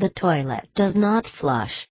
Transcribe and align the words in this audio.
The 0.00 0.08
toilet 0.08 0.66
does 0.74 0.96
not 0.96 1.26
flush. 1.26 1.86